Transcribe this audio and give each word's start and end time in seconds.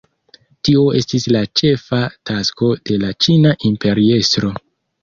Tio 0.69 0.85
estis 0.99 1.27
la 1.35 1.43
ĉefa 1.61 2.01
tasko 2.31 2.73
de 2.91 2.99
la 3.05 3.17
ĉina 3.27 3.57
imperiestro. 3.73 4.57